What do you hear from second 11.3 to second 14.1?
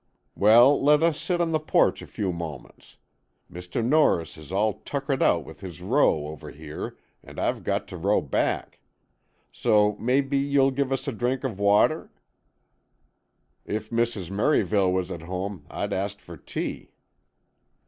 of water; if